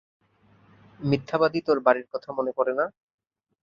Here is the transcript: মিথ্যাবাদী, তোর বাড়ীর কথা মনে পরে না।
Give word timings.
মিথ্যাবাদী, 0.99 1.59
তোর 1.67 1.77
বাড়ীর 1.85 2.07
কথা 2.13 2.29
মনে 2.37 2.51
পরে 2.57 2.73
না। 2.73 2.85